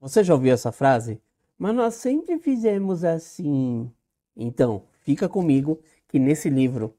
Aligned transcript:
Você 0.00 0.22
já 0.22 0.32
ouviu 0.32 0.54
essa 0.54 0.70
frase? 0.70 1.20
Mas 1.58 1.74
nós 1.74 1.94
sempre 1.94 2.38
fizemos 2.38 3.02
assim. 3.02 3.90
Então, 4.36 4.84
fica 5.00 5.28
comigo 5.28 5.80
que 6.06 6.20
nesse 6.20 6.48
livro, 6.48 6.94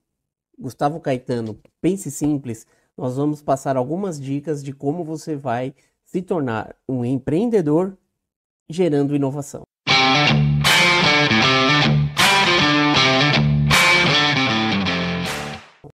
Gustavo 0.57 0.99
Caetano, 0.99 1.57
Pense 1.79 2.11
Simples, 2.11 2.67
nós 2.97 3.15
vamos 3.15 3.41
passar 3.41 3.77
algumas 3.77 4.19
dicas 4.19 4.61
de 4.61 4.73
como 4.73 5.05
você 5.05 5.37
vai 5.37 5.73
se 6.03 6.21
tornar 6.21 6.75
um 6.89 7.05
empreendedor 7.05 7.97
gerando 8.69 9.15
inovação. 9.15 9.61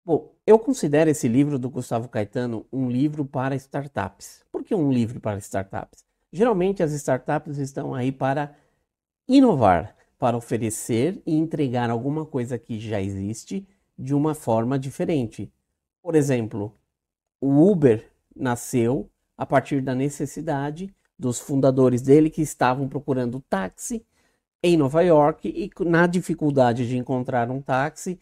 Bom, 0.05 0.35
eu 0.47 0.59
considero 0.59 1.09
esse 1.09 1.27
livro 1.29 1.59
do 1.59 1.71
Gustavo 1.71 2.11
Caetano 2.11 2.67
um 2.71 2.91
livro 2.91 3.25
para 3.25 3.57
startups. 3.57 4.45
Por 4.53 4.63
que 4.63 4.75
um 4.75 4.93
livro 4.93 5.19
para 5.19 5.39
startups? 5.39 6.10
Geralmente 6.33 6.83
as 6.83 6.93
startups 6.93 7.59
estão 7.59 7.95
aí 7.95 8.13
para 8.13 8.57
inovar, 9.29 9.97
para 10.19 10.37
oferecer 10.37 11.21
e 11.27 11.35
entregar 11.35 11.91
alguma 11.91 12.25
coisa 12.25 12.59
que 12.59 12.79
já 12.79 13.01
existe 13.01 13.67
de 13.99 14.15
uma 14.15 14.35
forma 14.35 14.79
diferente. 14.79 15.53
Por 16.03 16.15
exemplo, 16.15 16.75
o 17.41 17.71
Uber 17.71 18.11
nasceu 18.35 19.11
a 19.37 19.45
partir 19.45 19.81
da 19.81 19.95
necessidade 19.95 20.95
dos 21.19 21.39
fundadores 21.39 22.03
dele 22.03 22.31
que 22.31 22.43
estavam 22.43 22.89
procurando 22.89 23.41
táxi 23.41 24.05
em 24.63 24.77
Nova 24.77 25.03
York 25.03 25.49
e 25.49 25.71
na 25.85 26.07
dificuldade 26.07 26.87
de 26.87 26.97
encontrar 26.97 27.51
um 27.51 27.61
táxi, 27.61 28.21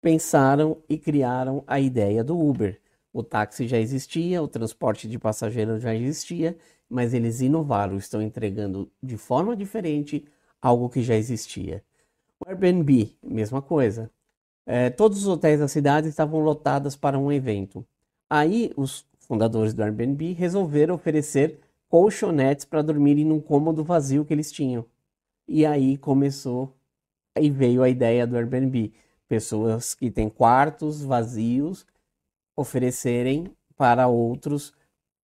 pensaram 0.00 0.82
e 0.88 0.96
criaram 0.98 1.64
a 1.66 1.80
ideia 1.80 2.22
do 2.22 2.38
Uber. 2.38 2.80
O 3.12 3.22
táxi 3.22 3.68
já 3.68 3.78
existia, 3.78 4.42
o 4.42 4.48
transporte 4.48 5.06
de 5.06 5.18
passageiros 5.18 5.82
já 5.82 5.94
existia, 5.94 6.56
mas 6.88 7.12
eles 7.12 7.40
inovaram, 7.40 7.96
estão 7.96 8.22
entregando 8.22 8.90
de 9.02 9.16
forma 9.16 9.54
diferente 9.54 10.26
algo 10.60 10.88
que 10.88 11.02
já 11.02 11.14
existia. 11.14 11.82
O 12.40 12.48
Airbnb, 12.48 13.14
mesma 13.22 13.60
coisa. 13.60 14.10
É, 14.64 14.90
todos 14.90 15.18
os 15.18 15.26
hotéis 15.26 15.60
da 15.60 15.68
cidade 15.68 16.08
estavam 16.08 16.40
lotados 16.40 16.96
para 16.96 17.18
um 17.18 17.30
evento. 17.30 17.84
Aí 18.30 18.72
os 18.76 19.06
fundadores 19.20 19.74
do 19.74 19.82
Airbnb 19.82 20.32
resolveram 20.32 20.94
oferecer 20.94 21.60
colchonetes 21.88 22.64
para 22.64 22.82
dormirem 22.82 23.24
num 23.24 23.40
cômodo 23.40 23.84
vazio 23.84 24.24
que 24.24 24.32
eles 24.32 24.50
tinham. 24.50 24.84
E 25.46 25.66
aí 25.66 25.98
começou, 25.98 26.74
aí 27.34 27.50
veio 27.50 27.82
a 27.82 27.88
ideia 27.88 28.26
do 28.26 28.36
Airbnb. 28.36 28.92
Pessoas 29.28 29.94
que 29.94 30.10
têm 30.10 30.28
quartos 30.28 31.02
vazios 31.02 31.86
oferecerem 32.62 33.46
para 33.76 34.08
outros 34.08 34.72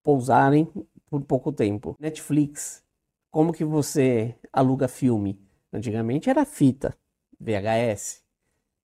pousarem 0.02 0.68
por 1.08 1.22
pouco 1.22 1.52
tempo. 1.52 1.96
Netflix, 1.98 2.82
como 3.30 3.52
que 3.52 3.64
você 3.64 4.34
aluga 4.52 4.88
filme? 4.88 5.40
Antigamente 5.72 6.30
era 6.30 6.44
fita, 6.44 6.94
VHS. 7.38 8.22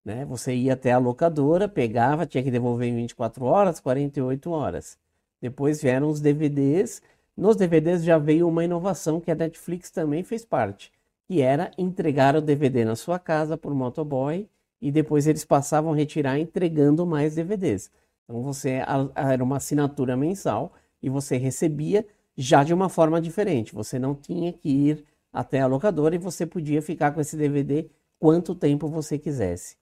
Né? 0.04 0.24
Você 0.26 0.54
ia 0.54 0.74
até 0.74 0.92
a 0.92 0.98
locadora, 0.98 1.68
pegava, 1.68 2.26
tinha 2.26 2.42
que 2.42 2.50
devolver 2.50 2.88
em 2.88 2.96
24 2.96 3.44
horas, 3.44 3.80
48 3.80 4.50
horas. 4.50 4.98
Depois 5.40 5.80
vieram 5.80 6.08
os 6.08 6.20
DVDs. 6.20 7.02
Nos 7.36 7.56
DVDs 7.56 8.04
já 8.04 8.18
veio 8.18 8.48
uma 8.48 8.64
inovação 8.64 9.20
que 9.20 9.30
a 9.30 9.34
Netflix 9.34 9.90
também 9.90 10.22
fez 10.22 10.44
parte, 10.44 10.92
que 11.26 11.40
era 11.40 11.70
entregar 11.78 12.36
o 12.36 12.42
DVD 12.42 12.84
na 12.84 12.96
sua 12.96 13.18
casa 13.18 13.56
por 13.56 13.74
motoboy 13.74 14.48
e 14.80 14.92
depois 14.92 15.26
eles 15.26 15.44
passavam 15.44 15.92
a 15.92 15.96
retirar 15.96 16.38
entregando 16.38 17.06
mais 17.06 17.34
DVDs. 17.34 17.90
Então 18.24 18.42
você 18.42 18.80
era 19.14 19.44
uma 19.44 19.58
assinatura 19.58 20.16
mensal 20.16 20.72
e 21.02 21.08
você 21.08 21.36
recebia 21.36 22.06
já 22.36 22.64
de 22.64 22.72
uma 22.72 22.88
forma 22.88 23.20
diferente. 23.20 23.74
Você 23.74 23.98
não 23.98 24.14
tinha 24.14 24.52
que 24.52 24.68
ir 24.68 25.04
até 25.32 25.60
a 25.60 25.66
locadora 25.66 26.14
e 26.14 26.18
você 26.18 26.46
podia 26.46 26.80
ficar 26.80 27.12
com 27.12 27.20
esse 27.20 27.36
DVD 27.36 27.88
quanto 28.18 28.54
tempo 28.54 28.88
você 28.88 29.18
quisesse. 29.18 29.76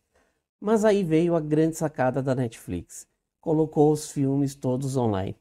Mas 0.60 0.84
aí 0.84 1.02
veio 1.02 1.34
a 1.34 1.40
grande 1.40 1.76
sacada 1.76 2.22
da 2.22 2.34
Netflix. 2.34 3.06
Colocou 3.40 3.92
os 3.92 4.10
filmes 4.10 4.54
todos 4.54 4.96
online. 4.96 5.36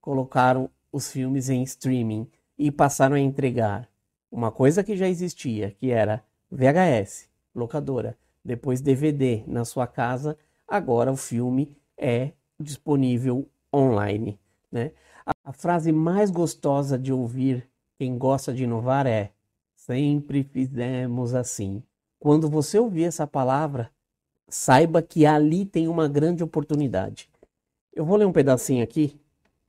Colocaram 0.00 0.70
os 0.92 1.10
filmes 1.10 1.48
em 1.48 1.62
streaming 1.62 2.28
e 2.58 2.70
passaram 2.70 3.16
a 3.16 3.20
entregar 3.20 3.88
uma 4.30 4.50
coisa 4.50 4.82
que 4.82 4.96
já 4.96 5.08
existia, 5.08 5.70
que 5.70 5.90
era 5.90 6.24
VHS, 6.50 7.28
locadora, 7.54 8.16
depois 8.44 8.80
DVD 8.80 9.44
na 9.46 9.64
sua 9.64 9.86
casa. 9.86 10.36
Agora 10.66 11.10
o 11.10 11.16
filme 11.16 11.76
é 11.96 12.32
disponível 12.64 13.48
online. 13.72 14.38
Né? 14.72 14.90
A, 15.44 15.52
frase 15.52 15.92
mais 15.92 16.30
gostosa 16.30 16.98
de 16.98 17.12
ouvir 17.12 17.68
quem 17.96 18.18
gosta 18.18 18.52
de 18.52 18.64
inovar 18.64 19.06
é: 19.06 19.30
sempre 19.76 20.42
fizemos 20.42 21.34
assim. 21.34 21.82
Quando 22.18 22.48
você 22.48 22.78
ouvir 22.78 23.04
essa 23.04 23.26
palavra, 23.26 23.90
saiba 24.48 25.00
que 25.00 25.24
ali 25.24 25.64
tem 25.64 25.86
uma 25.86 26.08
grande 26.08 26.42
oportunidade. 26.42 27.28
Eu 27.94 28.04
vou 28.04 28.16
ler 28.16 28.26
um 28.26 28.32
pedacinho 28.32 28.82
aqui. 28.82 29.16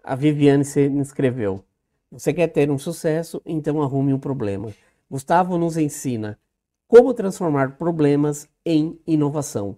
A 0.04 0.16
Viviane 0.16 0.66
se 0.66 0.88
escreveu. 1.00 1.64
Você 2.12 2.34
quer 2.34 2.48
ter 2.48 2.72
um 2.72 2.78
sucesso, 2.78 3.42
então 3.46 3.82
arrume 3.82 4.14
um 4.14 4.20
problema. 4.20 4.74
Gustavo 5.10 5.58
nos 5.58 5.78
ensina 5.78 6.40
como 6.88 7.14
transformar 7.14 7.78
problemas 7.78 8.48
em 8.66 9.00
inovação. 9.06 9.78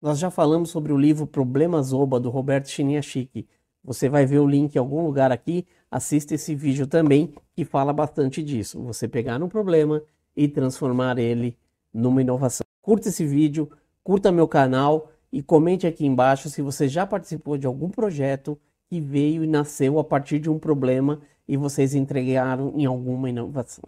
Nós 0.00 0.18
já 0.18 0.30
falamos 0.30 0.70
sobre 0.70 0.94
o 0.94 0.96
livro 0.96 1.26
Problemas 1.26 1.92
Oba, 1.92 2.18
do 2.18 2.30
Roberto 2.30 2.68
Chiniachiki. 2.68 3.46
Você 3.84 4.08
vai 4.08 4.24
ver 4.24 4.38
o 4.38 4.46
link 4.46 4.74
em 4.74 4.78
algum 4.78 5.04
lugar 5.04 5.30
aqui. 5.30 5.66
Assista 5.90 6.34
esse 6.34 6.54
vídeo 6.54 6.86
também, 6.86 7.34
que 7.52 7.66
fala 7.66 7.92
bastante 7.92 8.42
disso. 8.42 8.82
Você 8.82 9.06
pegar 9.06 9.42
um 9.42 9.48
problema 9.48 10.02
e 10.34 10.48
transformar 10.48 11.18
ele 11.18 11.54
numa 11.92 12.22
inovação. 12.22 12.64
Curta 12.80 13.10
esse 13.10 13.26
vídeo, 13.26 13.70
curta 14.02 14.32
meu 14.32 14.48
canal 14.48 15.10
e 15.30 15.42
comente 15.42 15.86
aqui 15.86 16.06
embaixo 16.06 16.48
se 16.48 16.62
você 16.62 16.88
já 16.88 17.04
participou 17.04 17.58
de 17.58 17.66
algum 17.66 17.90
projeto 17.90 18.58
que 18.88 19.00
veio 19.02 19.44
e 19.44 19.46
nasceu 19.46 19.98
a 19.98 20.04
partir 20.04 20.38
de 20.38 20.48
um 20.48 20.58
problema 20.58 21.20
e 21.46 21.58
vocês 21.58 21.94
entregaram 21.94 22.72
em 22.74 22.86
alguma 22.86 23.28
inovação. 23.28 23.84